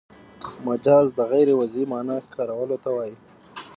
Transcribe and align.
مجاز 0.65 1.07
د 1.17 1.19
غیر 1.31 1.47
وضعي 1.61 1.85
مانا 1.91 2.17
کارولو 2.33 2.77
ته 2.83 2.89
وايي. 2.95 3.15